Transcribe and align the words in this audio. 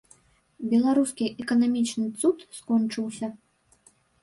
Беларускі 0.71 1.27
эканамічны 1.43 2.07
цуд 2.19 2.37
скончыўся. 2.63 3.33